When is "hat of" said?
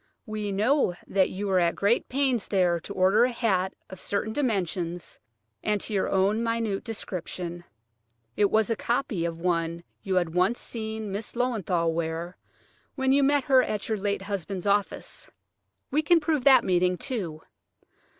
3.31-3.99